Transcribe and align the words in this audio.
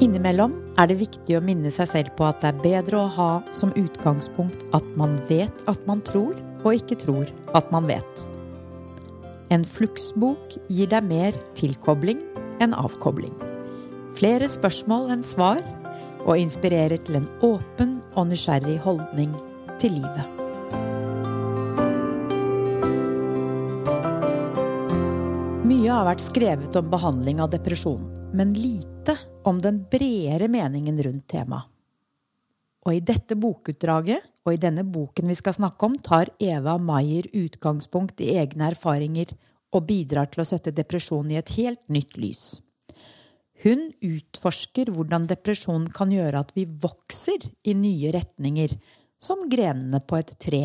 Innimellom 0.00 0.54
er 0.80 0.88
det 0.88 0.94
viktig 1.02 1.34
å 1.36 1.42
minne 1.44 1.68
seg 1.68 1.88
selv 1.90 2.14
på 2.16 2.24
at 2.24 2.38
det 2.40 2.48
er 2.48 2.60
bedre 2.64 3.02
å 3.02 3.08
ha 3.18 3.32
som 3.52 3.74
utgangspunkt 3.76 4.62
at 4.76 4.86
man 4.96 5.18
vet 5.28 5.58
at 5.68 5.80
man 5.84 6.00
tror, 6.08 6.32
og 6.64 6.76
ikke 6.78 6.96
tror 7.02 7.28
at 7.56 7.68
man 7.72 7.84
vet. 7.88 8.22
En 9.52 9.60
fluksbok 9.66 10.56
gir 10.72 10.88
deg 10.88 11.04
mer 11.04 11.36
tilkobling 11.58 12.22
enn 12.64 12.72
avkobling. 12.72 13.34
Flere 14.16 14.48
spørsmål 14.48 15.12
enn 15.12 15.24
svar, 15.26 15.60
og 16.24 16.36
inspirerer 16.36 17.00
til 17.04 17.18
en 17.20 17.28
åpen 17.44 17.98
og 18.14 18.30
nysgjerrig 18.30 18.78
holdning 18.84 19.34
til 19.82 19.98
livet. 20.00 20.36
Mye 25.68 25.92
har 25.92 26.08
vært 26.08 26.24
skrevet 26.24 26.80
om 26.80 26.88
behandling 26.92 27.44
av 27.44 27.52
depresjon, 27.52 28.08
men 28.36 28.56
lite 28.56 28.89
om 29.44 29.60
den 29.62 29.84
bredere 29.90 30.48
meningen 30.48 31.02
rundt 31.02 31.28
temaet. 31.28 31.68
Og 32.86 32.96
i 32.96 33.02
dette 33.04 33.36
bokutdraget, 33.36 34.24
og 34.46 34.54
i 34.54 34.60
denne 34.60 34.86
boken 34.88 35.28
vi 35.28 35.36
skal 35.36 35.56
snakke 35.56 35.84
om, 35.86 35.98
tar 36.00 36.30
Eva 36.40 36.78
Maier 36.80 37.28
utgangspunkt 37.36 38.22
i 38.24 38.32
egne 38.40 38.70
erfaringer 38.72 39.34
og 39.76 39.84
bidrar 39.86 40.30
til 40.32 40.42
å 40.42 40.48
sette 40.48 40.72
depresjon 40.74 41.28
i 41.30 41.38
et 41.40 41.52
helt 41.58 41.82
nytt 41.92 42.16
lys. 42.16 42.44
Hun 43.60 43.90
utforsker 44.00 44.88
hvordan 44.94 45.28
depresjon 45.28 45.84
kan 45.92 46.12
gjøre 46.14 46.40
at 46.40 46.54
vi 46.56 46.64
vokser 46.64 47.44
i 47.68 47.76
nye 47.76 48.14
retninger, 48.16 48.72
som 49.20 49.44
grenene 49.52 50.00
på 50.00 50.16
et 50.16 50.32
tre. 50.40 50.64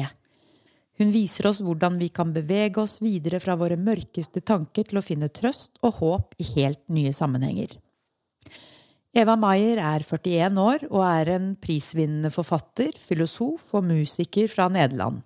Hun 0.96 1.12
viser 1.12 1.50
oss 1.50 1.60
hvordan 1.60 2.00
vi 2.00 2.08
kan 2.08 2.32
bevege 2.32 2.80
oss 2.80 3.02
videre 3.04 3.42
fra 3.44 3.58
våre 3.60 3.76
mørkeste 3.76 4.40
tanker 4.40 4.88
til 4.88 5.02
å 5.02 5.04
finne 5.04 5.28
trøst 5.28 5.76
og 5.84 6.00
håp 6.00 6.40
i 6.40 6.48
helt 6.56 6.86
nye 6.88 7.12
sammenhenger. 7.12 7.76
Eva 9.16 9.38
Maier 9.40 9.80
er 9.80 10.04
41 10.04 10.58
år 10.60 10.82
og 10.90 11.02
er 11.08 11.30
en 11.38 11.54
prisvinnende 11.56 12.28
forfatter, 12.36 12.98
filosof 13.00 13.70
og 13.78 13.86
musiker 13.88 14.50
fra 14.52 14.68
Nederland. 14.68 15.22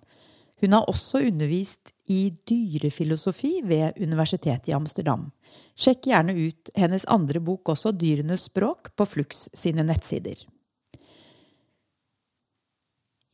Hun 0.62 0.76
har 0.76 0.86
også 0.86 1.24
undervist 1.26 1.90
i 2.06 2.28
dyrefilosofi 2.46 3.56
ved 3.66 3.98
Universitetet 3.98 4.68
i 4.70 4.76
Amsterdam. 4.76 5.24
Sjekk 5.74 6.06
gjerne 6.06 6.36
ut 6.38 6.70
hennes 6.78 7.06
andre 7.10 7.42
bok 7.42 7.72
også, 7.74 7.90
Dyrenes 7.90 8.46
språk, 8.46 8.92
på 8.94 9.08
Flux 9.08 9.48
sine 9.58 9.82
nettsider. 9.88 10.38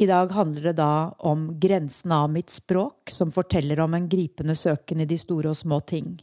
I 0.01 0.09
dag 0.09 0.33
handler 0.33 0.71
det 0.71 0.77
da 0.81 1.13
om 1.29 1.51
grensen 1.61 2.17
av 2.17 2.31
mitt 2.33 2.53
språk, 2.53 3.13
som 3.13 3.33
forteller 3.33 3.81
om 3.85 3.97
en 3.97 4.09
gripende 4.09 4.57
søken 4.57 5.05
i 5.05 5.09
de 5.09 5.21
store 5.21 5.53
og 5.53 5.61
små 5.61 5.83
ting. 5.85 6.15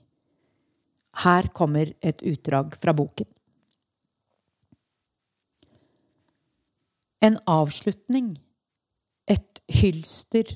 Her 1.21 1.53
kommer 1.53 1.93
et 2.01 2.25
utdrag 2.25 2.77
fra 2.81 2.97
boken. 2.97 3.29
En 7.23 7.37
avslutning. 7.47 8.33
Et 9.31 9.61
hylster. 9.71 10.49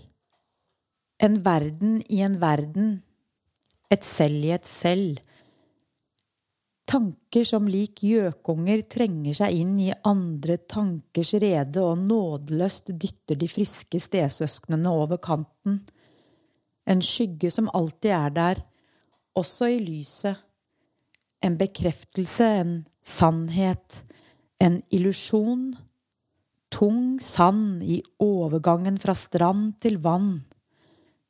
En 1.23 1.37
verden 1.45 2.01
i 2.11 2.19
en 2.25 2.35
verden. 2.41 2.89
Et 3.87 4.03
selv 4.03 4.43
i 4.43 4.51
et 4.51 4.67
selv. 4.67 5.21
Tanker 6.91 7.47
som 7.47 7.69
lik 7.71 8.03
gjøkunger 8.03 8.83
trenger 8.91 9.39
seg 9.39 9.55
inn 9.61 9.73
i 9.79 9.93
andre 10.07 10.59
tankers 10.59 11.33
rede 11.39 11.83
og 11.83 12.03
nådeløst 12.03 12.91
dytter 12.91 13.39
de 13.39 13.47
friske 13.51 14.03
stesøsknene 14.03 14.91
over 14.91 15.23
kanten. 15.23 15.81
En 16.83 17.03
skygge 17.03 17.51
som 17.51 17.71
alltid 17.71 18.11
er 18.11 18.35
der, 18.35 18.63
også 19.39 19.71
i 19.71 19.81
lyset. 19.83 20.35
En 21.43 21.55
bekreftelse, 21.55 22.53
en 22.59 22.79
sannhet, 23.03 24.03
en 24.59 24.81
illusjon 24.91 25.69
tung 26.77 27.17
sand 27.19 27.81
i 27.83 27.97
overgangen 28.21 28.99
fra 29.01 29.15
strand 29.17 29.79
til 29.81 29.97
vann. 30.03 30.43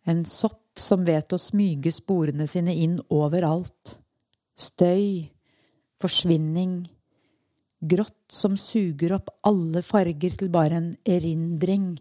En 0.04 0.26
sopp 0.28 0.80
som 0.80 1.06
vet 1.08 1.32
å 1.32 1.40
smyge 1.40 1.92
sporene 1.96 2.48
sine 2.52 2.76
inn 2.76 2.98
overalt. 3.14 3.96
Støy, 4.58 5.30
forsvinning, 6.02 6.82
grått 7.80 8.34
som 8.34 8.58
suger 8.60 9.16
opp 9.16 9.32
alle 9.48 9.86
farger 9.86 10.36
til 10.36 10.52
bare 10.52 10.82
en 10.82 10.92
erindring 11.08 11.94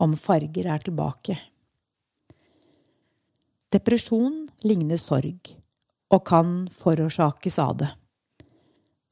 om 0.00 0.16
farger 0.16 0.70
er 0.72 0.88
tilbake. 0.88 1.36
Depresjon 3.76 4.46
ligner 4.64 5.00
sorg, 5.00 5.52
og 6.08 6.24
kan 6.24 6.58
forårsakes 6.72 7.58
av 7.60 7.80
det. 7.82 7.92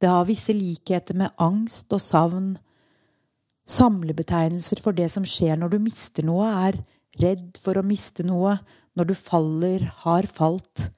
Det 0.01 0.09
har 0.09 0.25
visse 0.25 0.55
likheter 0.55 1.17
med 1.17 1.35
angst 1.37 1.91
og 1.93 2.01
savn 2.01 2.55
Samlebetegnelser 3.65 4.81
for 4.85 4.93
det 4.93 5.07
som 5.09 5.25
skjer 5.25 5.57
når 5.57 5.73
du 5.73 5.79
mister 5.81 6.25
noe, 6.25 6.45
er 6.69 6.77
redd 7.21 7.57
for 7.61 7.79
å 7.79 7.85
miste 7.85 8.25
noe, 8.25 8.59
når 8.95 9.09
du 9.09 9.15
faller, 9.17 9.87
har 10.05 10.27
falt. 10.29 10.89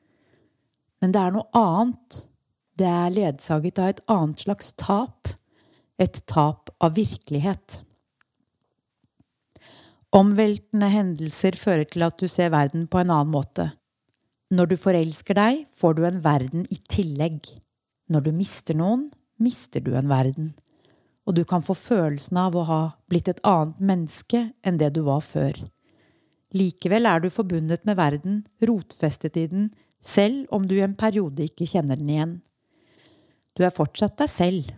Men 1.02 1.14
det 1.16 1.22
er 1.22 1.34
noe 1.34 1.48
annet. 1.56 2.26
Det 2.78 2.90
er 2.90 3.14
ledsaget 3.14 3.80
av 3.80 3.92
et 3.94 4.02
annet 4.12 4.44
slags 4.44 4.74
tap. 4.78 5.32
Et 5.98 6.20
tap 6.30 6.70
av 6.84 6.94
virkelighet. 6.98 7.82
Omveltende 10.18 10.92
hendelser 10.92 11.58
fører 11.58 11.88
til 11.90 12.06
at 12.06 12.20
du 12.20 12.28
ser 12.32 12.52
verden 12.54 12.86
på 12.92 13.00
en 13.02 13.10
annen 13.14 13.34
måte. 13.34 13.72
Når 14.54 14.72
du 14.72 14.78
forelsker 14.80 15.36
deg, 15.40 15.66
får 15.76 15.98
du 15.98 16.06
en 16.08 16.22
verden 16.24 16.68
i 16.72 16.78
tillegg. 16.92 17.48
Når 18.12 18.28
du 18.28 18.32
mister 18.36 18.78
noen, 18.78 19.10
mister 19.42 19.84
du 19.84 19.94
en 19.98 20.12
verden 20.12 20.54
og 21.28 21.36
du 21.36 21.44
kan 21.48 21.64
få 21.64 21.76
følelsen 21.76 22.40
av 22.40 22.56
å 22.56 22.64
ha 22.70 22.82
blitt 23.12 23.28
et 23.28 23.42
annet 23.48 23.82
menneske 23.84 24.48
enn 24.64 24.80
det 24.80 24.94
du 24.96 25.04
var 25.06 25.20
før. 25.26 25.60
Likevel 26.56 27.06
er 27.10 27.20
du 27.20 27.28
forbundet 27.30 27.84
med 27.86 28.00
verden, 28.00 28.42
rotfestet 28.64 29.36
i 29.36 29.48
den, 29.52 29.70
selv 30.00 30.48
om 30.56 30.68
du 30.70 30.78
i 30.78 30.86
en 30.86 30.96
periode 30.96 31.44
ikke 31.44 31.68
kjenner 31.68 32.00
den 32.00 32.14
igjen. 32.14 32.36
Du 33.58 33.66
er 33.68 33.76
fortsatt 33.76 34.16
deg 34.22 34.32
selv. 34.32 34.70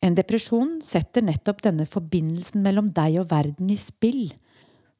En 0.00 0.14
depresjon 0.16 0.78
setter 0.84 1.24
nettopp 1.26 1.64
denne 1.66 1.86
forbindelsen 1.88 2.62
mellom 2.64 2.88
deg 2.94 3.18
og 3.24 3.30
verden 3.32 3.72
i 3.72 3.78
spill. 3.80 4.30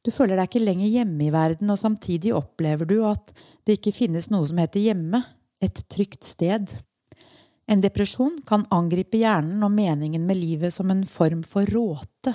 Du 0.03 0.10
føler 0.12 0.41
deg 0.41 0.50
ikke 0.50 0.65
lenger 0.65 0.91
hjemme 0.91 1.27
i 1.28 1.33
verden, 1.33 1.71
og 1.71 1.78
samtidig 1.78 2.34
opplever 2.34 2.89
du 2.89 2.99
at 3.06 3.31
det 3.69 3.78
ikke 3.78 3.94
finnes 3.97 4.31
noe 4.33 4.49
som 4.49 4.60
heter 4.60 4.83
hjemme, 4.83 5.22
et 5.60 5.84
trygt 5.93 6.25
sted. 6.25 6.72
En 7.71 7.83
depresjon 7.83 8.41
kan 8.49 8.65
angripe 8.75 9.21
hjernen 9.21 9.63
og 9.63 9.71
meningen 9.71 10.25
med 10.27 10.41
livet 10.41 10.75
som 10.75 10.91
en 10.91 11.05
form 11.07 11.45
for 11.47 11.69
råte. 11.71 12.35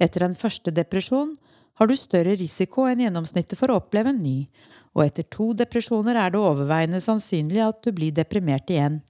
Etter 0.00 0.26
en 0.26 0.36
første 0.36 0.72
depresjon 0.74 1.32
har 1.80 1.88
du 1.88 1.96
større 1.96 2.36
risiko 2.36 2.84
enn 2.88 3.00
gjennomsnittet 3.06 3.56
for 3.56 3.72
å 3.72 3.78
oppleve 3.80 4.12
en 4.12 4.20
ny, 4.20 4.50
og 4.92 5.06
etter 5.06 5.24
to 5.32 5.52
depresjoner 5.56 6.18
er 6.18 6.34
det 6.34 6.42
overveiende 6.42 7.00
sannsynlig 7.00 7.62
at 7.64 7.80
du 7.84 7.92
blir 7.96 8.12
deprimert 8.12 8.68
igjen. 8.72 9.00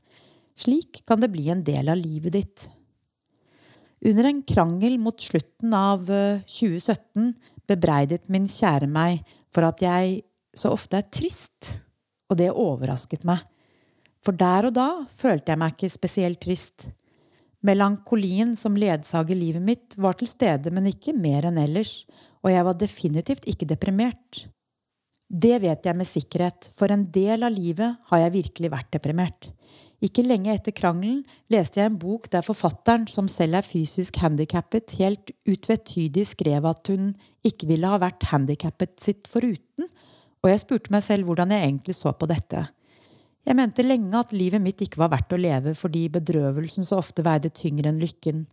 Slik 0.54 1.02
kan 1.08 1.22
det 1.22 1.32
bli 1.32 1.48
en 1.50 1.64
del 1.66 1.90
av 1.90 1.98
livet 1.98 2.36
ditt. 2.36 2.66
Under 4.06 4.30
en 4.30 4.42
krangel 4.46 4.98
mot 5.02 5.18
slutten 5.20 5.74
av 5.76 6.06
2017 6.06 7.26
eh, 7.26 7.32
bebreidet 7.70 8.30
min 8.32 8.46
kjære 8.50 8.88
meg 8.90 9.24
for 9.52 9.66
at 9.66 9.82
jeg 9.82 10.22
så 10.56 10.72
ofte 10.74 10.98
er 10.98 11.10
trist, 11.12 11.80
og 12.30 12.38
det 12.38 12.52
overrasket 12.54 13.26
meg. 13.28 13.42
For 14.24 14.36
der 14.36 14.68
og 14.68 14.76
da 14.76 14.88
følte 15.20 15.52
jeg 15.52 15.60
meg 15.60 15.76
ikke 15.76 15.92
spesielt 15.92 16.40
trist. 16.44 16.90
Melankolien 17.64 18.54
som 18.56 18.76
ledsager 18.76 19.36
livet 19.36 19.64
mitt, 19.64 19.96
var 20.00 20.16
til 20.16 20.28
stede, 20.28 20.72
men 20.72 20.88
ikke 20.88 21.16
mer 21.16 21.48
enn 21.48 21.60
ellers, 21.60 22.04
og 22.40 22.52
jeg 22.52 22.64
var 22.64 22.80
definitivt 22.80 23.48
ikke 23.48 23.68
deprimert. 23.68 24.46
Det 25.30 25.60
vet 25.62 25.84
jeg 25.86 25.96
med 25.96 26.08
sikkerhet, 26.08 26.70
for 26.74 26.90
en 26.90 27.04
del 27.12 27.44
av 27.46 27.54
livet 27.54 28.00
har 28.10 28.22
jeg 28.24 28.36
virkelig 28.40 28.70
vært 28.72 28.92
deprimert. 28.96 29.50
Ikke 30.00 30.24
lenge 30.24 30.54
etter 30.56 30.72
krangelen 30.72 31.20
leste 31.52 31.78
jeg 31.78 31.90
en 31.90 31.98
bok 32.00 32.30
der 32.32 32.44
forfatteren, 32.44 33.04
som 33.06 33.28
selv 33.28 33.60
er 33.60 33.66
fysisk 33.66 34.16
handikappet, 34.22 34.96
helt 34.98 35.30
utvetydig 35.44 36.24
skrev 36.32 36.66
at 36.70 36.88
hun 36.88 37.12
ikke 37.46 37.68
ville 37.68 37.88
ha 37.88 38.00
vært 38.00 38.24
handikappet 38.32 38.96
sitt 39.04 39.28
foruten, 39.28 39.90
og 40.40 40.48
jeg 40.48 40.62
spurte 40.64 40.92
meg 40.94 41.04
selv 41.04 41.28
hvordan 41.28 41.52
jeg 41.52 41.66
egentlig 41.68 41.98
så 42.00 42.14
på 42.16 42.28
dette. 42.30 42.64
Jeg 43.48 43.56
mente 43.56 43.84
lenge 43.84 44.18
at 44.20 44.34
livet 44.36 44.60
mitt 44.62 44.82
ikke 44.84 45.00
var 45.00 45.12
verdt 45.14 45.32
å 45.32 45.40
leve 45.40 45.74
fordi 45.78 46.06
bedrøvelsen 46.12 46.86
så 46.86 47.00
ofte 47.00 47.24
veide 47.24 47.52
tyngre 47.56 47.88
enn 47.90 48.00
lykken. 48.02 48.44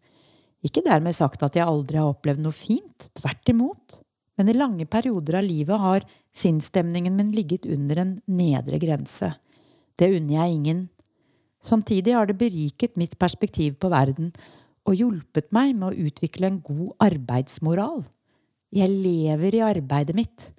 Ikke 0.65 0.83
dermed 0.85 1.15
sagt 1.15 1.43
at 1.45 1.57
jeg 1.57 1.67
aldri 1.67 1.99
har 1.99 2.09
opplevd 2.11 2.41
noe 2.43 2.55
fint, 2.55 3.09
tvert 3.19 3.51
imot. 3.51 4.01
Men 4.37 4.51
i 4.51 4.55
lange 4.55 4.85
perioder 4.89 5.39
av 5.39 5.45
livet 5.47 5.81
har 5.81 6.05
sinnsstemningen 6.37 7.15
min 7.17 7.33
ligget 7.33 7.65
under 7.69 8.03
en 8.03 8.13
nedre 8.29 8.79
grense. 8.81 9.31
Det 9.97 10.11
unner 10.13 10.37
jeg 10.37 10.55
ingen. 10.55 10.83
Samtidig 11.63 12.13
har 12.13 12.29
det 12.29 12.37
beriket 12.39 12.97
mitt 13.01 13.17
perspektiv 13.19 13.79
på 13.81 13.89
verden 13.91 14.31
og 14.87 14.95
hjulpet 14.95 15.49
meg 15.55 15.73
med 15.75 15.89
å 15.89 16.07
utvikle 16.07 16.51
en 16.51 16.61
god 16.63 16.93
arbeidsmoral. 17.09 18.05
Jeg 18.71 18.91
lever 18.91 19.57
i 19.57 19.65
arbeidet 19.65 20.15
mitt. 20.15 20.51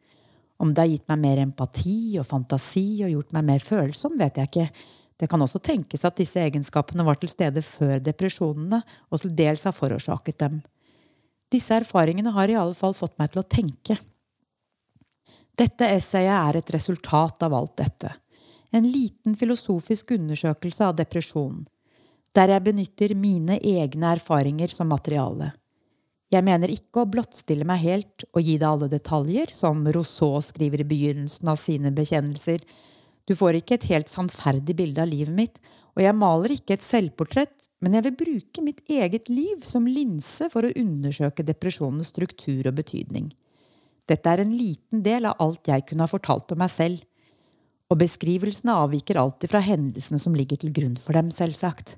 Om 0.58 0.72
det 0.74 0.82
har 0.82 0.90
gitt 0.90 1.08
meg 1.10 1.20
mer 1.22 1.40
empati 1.42 2.18
og 2.18 2.26
fantasi 2.26 3.04
og 3.06 3.12
gjort 3.12 3.34
meg 3.36 3.46
mer 3.46 3.62
følsom, 3.62 4.16
vet 4.18 4.40
jeg 4.40 4.50
ikke, 4.50 4.70
Det 5.18 5.26
kan 5.26 5.42
også 5.42 5.58
tenkes 5.58 6.04
at 6.06 6.14
disse 6.14 6.38
egenskapene 6.38 7.02
var 7.02 7.16
til 7.18 7.26
stede 7.32 7.58
før 7.66 7.98
depresjonene, 7.98 8.78
og 9.10 9.18
til 9.18 9.32
dels 9.34 9.64
har 9.66 9.74
forårsaket 9.74 10.38
dem. 10.38 10.60
Disse 11.50 11.74
erfaringene 11.74 12.30
har 12.36 12.46
i 12.46 12.54
alle 12.54 12.76
fall 12.78 12.94
fått 12.94 13.16
meg 13.18 13.32
til 13.32 13.42
å 13.42 13.48
tenke. 13.50 13.96
Dette 15.58 15.90
essayet 15.90 16.30
er 16.30 16.60
et 16.60 16.70
resultat 16.70 17.42
av 17.42 17.56
alt 17.58 17.74
dette. 17.80 18.12
En 18.70 18.86
liten 18.86 19.34
filosofisk 19.34 20.12
undersøkelse 20.14 20.86
av 20.86 20.94
depresjon, 21.00 21.64
der 22.30 22.54
jeg 22.54 22.66
benytter 22.68 23.14
mine 23.18 23.58
egne 23.58 24.12
erfaringer 24.14 24.70
som 24.70 24.92
materiale. 24.92 25.50
Jeg 26.28 26.44
mener 26.44 26.68
ikke 26.68 27.02
å 27.02 27.08
blottstille 27.08 27.64
meg 27.68 27.80
helt 27.86 28.24
og 28.34 28.42
gi 28.42 28.58
deg 28.58 28.68
alle 28.68 28.90
detaljer, 28.92 29.48
som 29.54 29.80
Rousseau 29.94 30.42
skriver 30.44 30.82
i 30.84 30.88
begynnelsen 30.88 31.48
av 31.48 31.56
sine 31.60 31.92
bekjennelser. 31.96 32.60
Du 33.24 33.32
får 33.36 33.60
ikke 33.60 33.78
et 33.78 33.88
helt 33.88 34.12
sannferdig 34.12 34.76
bilde 34.76 35.00
av 35.00 35.08
livet 35.08 35.32
mitt, 35.32 35.56
og 35.96 36.04
jeg 36.04 36.16
maler 36.16 36.52
ikke 36.54 36.76
et 36.76 36.84
selvportrett, 36.84 37.56
men 37.80 37.96
jeg 37.96 38.04
vil 38.08 38.18
bruke 38.20 38.64
mitt 38.64 38.82
eget 38.90 39.30
liv 39.32 39.64
som 39.66 39.86
linse 39.88 40.50
for 40.52 40.66
å 40.66 40.74
undersøke 40.76 41.46
depresjonens 41.46 42.12
struktur 42.12 42.68
og 42.68 42.76
betydning. 42.76 43.30
Dette 44.08 44.32
er 44.32 44.42
en 44.42 44.52
liten 44.56 45.00
del 45.04 45.28
av 45.28 45.40
alt 45.44 45.68
jeg 45.68 45.86
kunne 45.88 46.04
ha 46.04 46.10
fortalt 46.10 46.52
om 46.52 46.60
meg 46.60 46.72
selv, 46.74 47.00
og 47.88 48.02
beskrivelsene 48.02 48.74
avviker 48.84 49.16
alltid 49.16 49.48
fra 49.48 49.62
hendelsene 49.64 50.20
som 50.20 50.36
ligger 50.36 50.60
til 50.60 50.74
grunn 50.76 50.98
for 51.00 51.16
dem, 51.16 51.32
selvsagt 51.32 51.96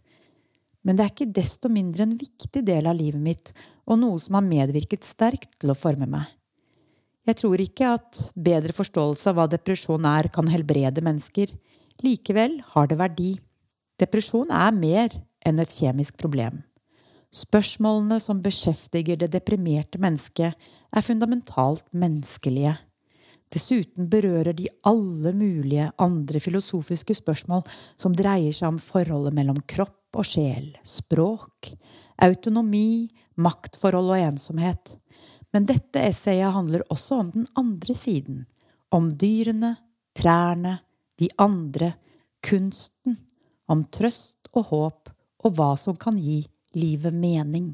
men 0.86 0.96
det 0.96 1.04
er 1.04 1.12
ikke 1.12 1.32
desto 1.36 1.68
mindre 1.72 2.06
en 2.06 2.16
viktig 2.18 2.62
del 2.64 2.88
av 2.88 2.96
livet 2.96 3.20
mitt 3.20 3.52
og 3.84 4.00
noe 4.00 4.20
som 4.22 4.38
har 4.38 4.46
medvirket 4.46 5.04
sterkt 5.04 5.52
til 5.60 5.72
å 5.72 5.78
forme 5.78 6.08
meg. 6.08 6.28
Jeg 7.28 7.36
tror 7.42 7.60
ikke 7.60 7.92
at 7.98 8.20
bedre 8.34 8.74
forståelse 8.74 9.28
av 9.30 9.36
hva 9.36 9.46
depresjon 9.50 10.06
er, 10.08 10.30
kan 10.32 10.48
helbrede 10.50 11.04
mennesker. 11.04 11.52
Likevel 12.02 12.58
har 12.72 12.88
det 12.88 12.96
verdi. 13.00 13.30
Depresjon 14.00 14.50
er 14.56 14.72
mer 14.72 15.14
enn 15.46 15.60
et 15.60 15.74
kjemisk 15.74 16.16
problem. 16.20 16.62
Spørsmålene 17.30 18.18
som 18.22 18.40
beskjeftiger 18.42 19.20
det 19.20 19.30
deprimerte 19.34 20.00
mennesket, 20.02 20.56
er 20.90 21.06
fundamentalt 21.06 21.84
menneskelige. 21.94 22.74
Dessuten 23.50 24.06
berører 24.10 24.54
de 24.54 24.68
alle 24.86 25.32
mulige 25.34 25.88
andre 25.98 26.40
filosofiske 26.42 27.16
spørsmål 27.18 27.64
som 27.98 28.14
dreier 28.14 28.54
seg 28.54 28.76
om 28.76 28.78
forholdet 28.82 29.34
mellom 29.34 29.58
kropp 29.70 30.20
og 30.20 30.26
sjel, 30.26 30.70
språk, 30.86 31.72
autonomi, 32.22 33.08
maktforhold 33.40 34.12
og 34.14 34.22
ensomhet. 34.30 34.94
Men 35.50 35.66
dette 35.66 36.02
essayet 36.06 36.54
handler 36.54 36.86
også 36.94 37.20
om 37.24 37.32
den 37.34 37.46
andre 37.58 37.94
siden. 37.96 38.44
Om 38.94 39.10
dyrene, 39.18 39.74
trærne, 40.14 40.78
de 41.18 41.30
andre, 41.38 41.94
kunsten. 42.46 43.18
Om 43.70 43.84
trøst 43.90 44.50
og 44.54 44.70
håp 44.70 45.10
og 45.46 45.54
hva 45.56 45.72
som 45.78 45.98
kan 45.98 46.18
gi 46.18 46.42
livet 46.78 47.14
mening. 47.14 47.72